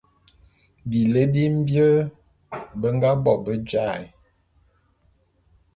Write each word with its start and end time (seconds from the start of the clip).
Bilé 0.89 1.21
bi 1.33 1.43
mbie 1.57 1.87
be 2.79 2.87
nga 2.95 3.09
bo 3.23 3.33
be 3.43 3.53
jaé'. 3.69 4.07